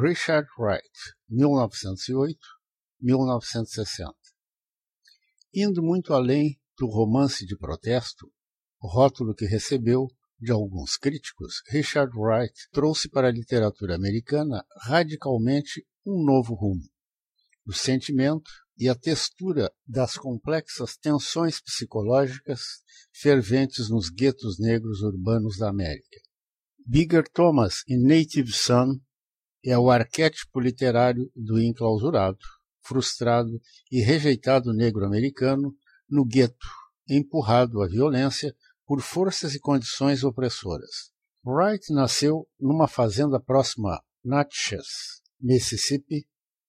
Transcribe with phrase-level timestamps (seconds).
[0.00, 0.80] Richard Wright,
[1.30, 4.14] 1908-1960
[5.52, 8.32] Indo muito além do romance de protesto,
[8.80, 10.06] o rótulo que recebeu
[10.40, 16.88] de alguns críticos, Richard Wright trouxe para a literatura americana radicalmente um novo rumo.
[17.66, 22.60] O sentimento e a textura das complexas tensões psicológicas
[23.12, 26.20] ferventes nos guetos negros urbanos da América.
[26.86, 28.98] Bigger Thomas em Native Son
[29.64, 32.38] é o arquétipo literário do enclausurado,
[32.80, 33.60] frustrado
[33.90, 35.74] e rejeitado negro americano
[36.08, 36.66] no gueto,
[37.08, 38.54] empurrado à violência
[38.86, 41.10] por forças e condições opressoras.
[41.44, 44.86] Wright nasceu numa fazenda próxima a Natchez,
[45.40, 46.26] Mississippi,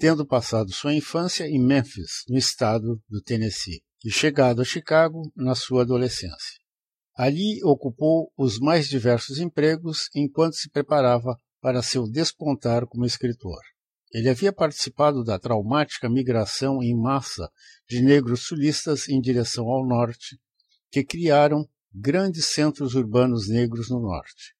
[0.00, 5.54] tendo passado sua infância em Memphis, no estado do Tennessee, e chegado a Chicago na
[5.54, 6.58] sua adolescência.
[7.14, 13.60] Ali ocupou os mais diversos empregos enquanto se preparava para seu despontar como escritor.
[14.10, 17.50] Ele havia participado da traumática migração em massa
[17.86, 20.40] de negros sulistas em direção ao norte,
[20.90, 24.54] que criaram grandes centros urbanos negros no norte.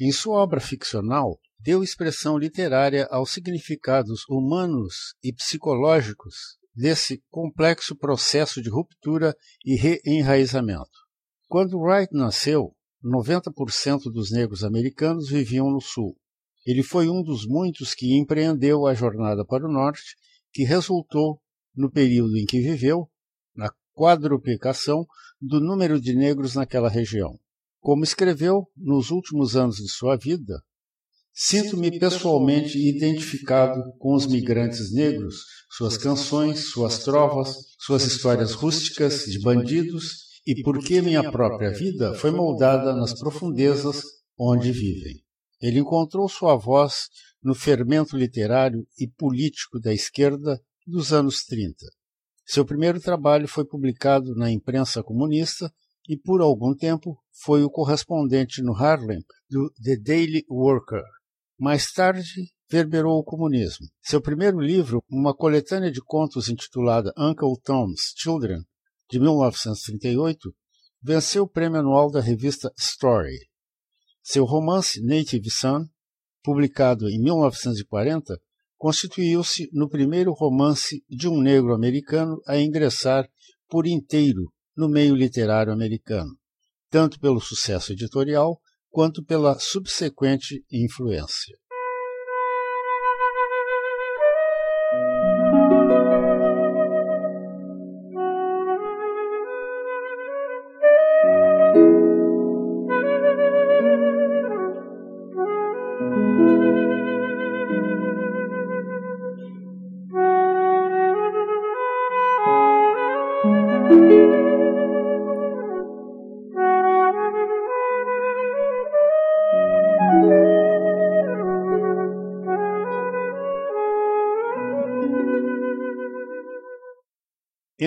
[0.00, 8.62] Em sua obra ficcional, deu expressão literária aos significados humanos e psicológicos desse complexo processo
[8.62, 10.96] de ruptura e reenraizamento.
[11.48, 12.72] Quando Wright nasceu,
[13.04, 16.16] 90% dos negros americanos viviam no sul.
[16.64, 20.14] Ele foi um dos muitos que empreendeu a jornada para o norte,
[20.52, 21.40] que resultou,
[21.74, 23.10] no período em que viveu,
[23.56, 25.04] na quadruplicação
[25.40, 27.36] do número de negros naquela região.
[27.80, 30.62] Como escreveu nos últimos anos de sua vida,
[31.38, 39.38] Sinto-me pessoalmente identificado com os migrantes negros, suas canções, suas trovas, suas histórias rústicas de
[39.42, 44.02] bandidos e porque minha própria vida foi moldada nas profundezas
[44.38, 45.22] onde vivem.
[45.60, 47.08] Ele encontrou sua voz
[47.42, 51.76] no fermento literário e político da esquerda dos anos 30.
[52.46, 55.70] Seu primeiro trabalho foi publicado na imprensa comunista
[56.08, 61.02] e, por algum tempo, foi o correspondente no Harlem do The Daily Worker.
[61.58, 63.86] Mais tarde, verberou o comunismo.
[64.02, 68.62] Seu primeiro livro, uma coletânea de contos intitulada Uncle Tom's Children,
[69.10, 70.54] de 1938,
[71.02, 73.38] venceu o prêmio anual da revista Story.
[74.22, 75.86] Seu romance Native Son,
[76.42, 78.38] publicado em 1940,
[78.76, 83.26] constituiu-se no primeiro romance de um negro americano a ingressar
[83.66, 86.36] por inteiro no meio literário americano,
[86.90, 88.60] tanto pelo sucesso editorial
[88.90, 91.56] quanto pela subsequente influência.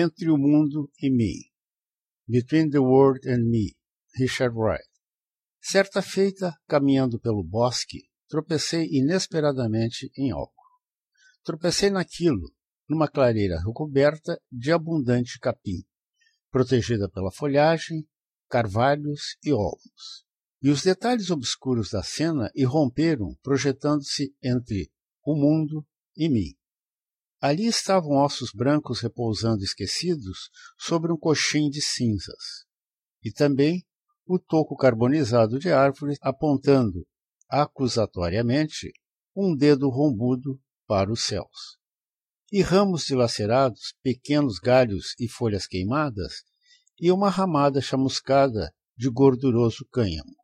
[0.02, 1.40] Entre o Mundo e Mim.
[2.26, 3.76] Between the World and Me,
[4.18, 4.88] Richard Wright.
[5.60, 10.54] Certa feita, caminhando pelo bosque, tropecei inesperadamente em algo.
[11.44, 12.50] Tropecei naquilo,
[12.88, 15.84] numa clareira recoberta de abundante capim,
[16.50, 18.08] protegida pela folhagem,
[18.48, 20.24] carvalhos e olmos.
[20.62, 24.90] E os detalhes obscuros da cena irromperam, projetando-se entre
[25.22, 25.86] o mundo
[26.16, 26.54] e mim.
[27.40, 32.66] Ali estavam ossos brancos repousando esquecidos sobre um coxim de cinzas.
[33.24, 33.82] E também
[34.26, 37.06] o toco carbonizado de árvores apontando,
[37.48, 38.92] acusatoriamente,
[39.34, 41.78] um dedo rombudo para os céus.
[42.52, 46.42] E ramos dilacerados, pequenos galhos e folhas queimadas,
[47.00, 50.36] e uma ramada chamuscada de gorduroso cânhamo.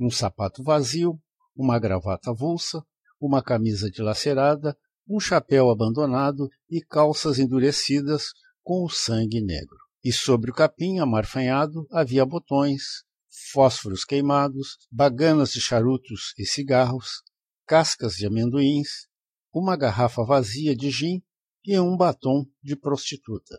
[0.00, 1.20] Um sapato vazio,
[1.54, 2.82] uma gravata avulsa,
[3.20, 4.76] uma camisa dilacerada
[5.08, 8.32] um chapéu abandonado e calças endurecidas
[8.62, 9.76] com o sangue negro.
[10.02, 13.04] E sobre o capim amarfanhado havia botões,
[13.52, 17.22] fósforos queimados, baganas de charutos e cigarros,
[17.66, 19.08] cascas de amendoins,
[19.52, 21.22] uma garrafa vazia de gin
[21.64, 23.58] e um batom de prostituta.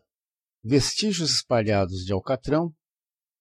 [0.63, 2.73] Vestígios espalhados de alcatrão,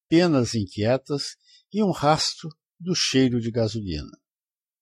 [0.09, 1.37] penas inquietas
[1.73, 2.49] e um rastro
[2.79, 4.11] do cheiro de gasolina.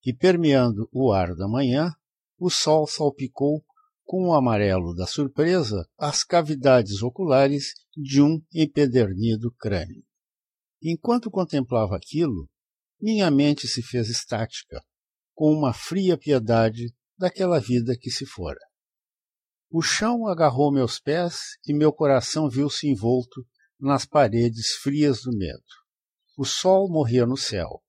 [0.05, 1.95] E permeando o ar da manhã,
[2.45, 3.65] o sol salpicou
[4.05, 10.05] com o amarelo da surpresa as cavidades oculares de um empedernido crânio.
[10.83, 12.47] Enquanto contemplava aquilo,
[13.01, 14.85] minha mente se fez estática,
[15.33, 18.61] com uma fria piedade daquela vida que se fora.
[19.71, 23.43] O chão agarrou meus pés e meu coração viu-se envolto
[23.81, 25.65] nas paredes frias do medo.
[26.37, 27.83] O sol morria no céu.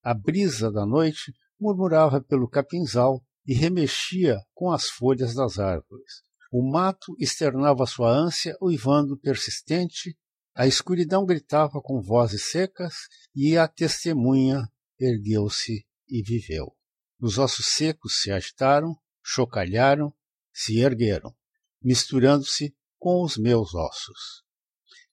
[0.00, 6.22] A brisa da noite murmurava pelo capinzal e remexia com as folhas das árvores.
[6.50, 10.16] O mato externava sua ânsia uivando persistente,
[10.54, 12.94] a escuridão gritava com vozes secas
[13.34, 14.66] e a testemunha
[14.98, 16.74] ergueu-se e viveu.
[17.20, 20.12] Os ossos secos se agitaram, chocalharam,
[20.52, 21.34] se ergueram,
[21.82, 24.44] misturando-se com os meus ossos.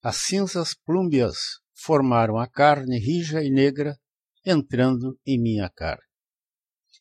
[0.02, 1.38] As cinzas plúmbias
[1.74, 3.98] formaram a carne rija e negra
[4.46, 6.04] entrando em minha carne.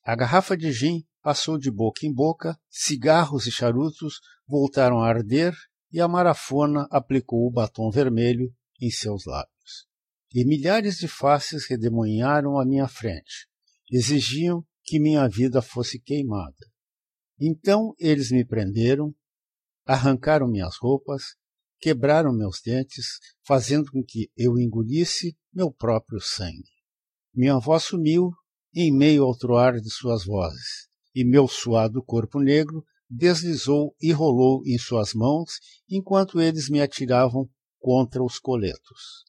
[0.05, 5.55] A garrafa de gin passou de boca em boca, cigarros e charutos voltaram a arder
[5.93, 9.87] e a marafona aplicou o batom vermelho em seus lábios.
[10.35, 13.47] E milhares de faces redemoinharam à minha frente,
[13.91, 16.57] exigiam que minha vida fosse queimada.
[17.39, 19.15] Então eles me prenderam,
[19.87, 21.37] arrancaram minhas roupas,
[21.79, 26.71] quebraram meus dentes, fazendo com que eu engolisse meu próprio sangue.
[27.35, 28.31] Minha voz sumiu
[28.75, 34.63] em meio ao troar de suas vozes, e meu suado corpo negro deslizou e rolou
[34.65, 37.49] em suas mãos enquanto eles me atiravam
[37.79, 39.25] contra os coletos.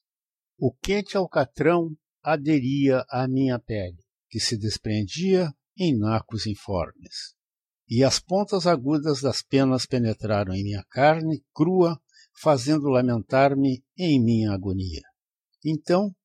[0.58, 1.90] O quente alcatrão
[2.24, 3.98] aderia à minha pele,
[4.30, 7.36] que se desprendia em nacos informes.
[7.90, 12.00] E as pontas agudas das penas penetraram em minha carne crua,
[12.42, 15.04] fazendo lamentar-me em minha agonia.
[15.66, 16.16] Então,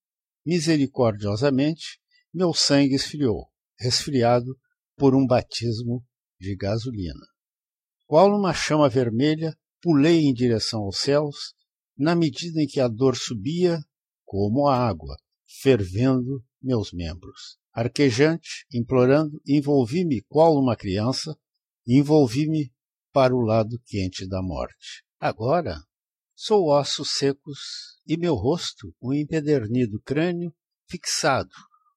[0.47, 2.01] misericordiosamente,
[2.33, 4.57] meu sangue esfriou, resfriado
[4.99, 6.05] por um batismo
[6.41, 7.25] de gasolina.
[8.07, 11.55] Qual numa chama vermelha, pulei em direção aos céus,
[11.97, 13.79] na medida em que a dor subia,
[14.25, 15.17] como a água,
[15.63, 17.59] fervendo meus membros.
[17.73, 21.37] Arquejante, implorando, envolvi-me qual uma criança,
[21.87, 22.73] envolvi-me
[23.13, 25.05] para o lado quente da morte.
[25.21, 25.81] Agora
[26.35, 27.59] sou ossos secos
[28.07, 30.53] e meu rosto, um empedernido crânio,
[30.89, 31.55] fixado,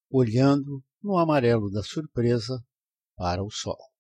[0.10, 2.64] olhando no amarelo da surpresa
[3.22, 3.92] para o sol.